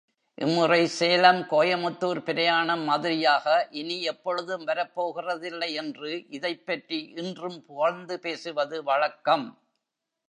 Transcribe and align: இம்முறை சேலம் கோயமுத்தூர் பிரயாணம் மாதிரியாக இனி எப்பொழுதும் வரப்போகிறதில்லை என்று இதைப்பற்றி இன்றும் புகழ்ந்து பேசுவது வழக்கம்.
இம்முறை 0.37 0.87
சேலம் 0.87 1.41
கோயமுத்தூர் 1.49 2.19
பிரயாணம் 2.19 2.83
மாதிரியாக 2.83 3.67
இனி 3.71 4.01
எப்பொழுதும் 4.01 4.67
வரப்போகிறதில்லை 4.67 5.69
என்று 5.73 6.11
இதைப்பற்றி 6.29 6.99
இன்றும் 7.15 7.59
புகழ்ந்து 7.65 8.19
பேசுவது 8.19 8.83
வழக்கம். 8.83 9.45